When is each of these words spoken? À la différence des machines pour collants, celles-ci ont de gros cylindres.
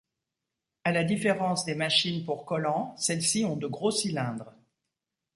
À 0.83 0.91
la 0.91 1.03
différence 1.03 1.63
des 1.63 1.75
machines 1.75 2.25
pour 2.25 2.43
collants, 2.47 2.95
celles-ci 2.97 3.45
ont 3.45 3.55
de 3.55 3.67
gros 3.67 3.91
cylindres. 3.91 4.51